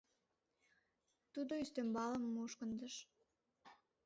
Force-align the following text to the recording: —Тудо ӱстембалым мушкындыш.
—Тудо 1.33 1.53
ӱстембалым 1.63 2.23
мушкындыш. 2.33 2.95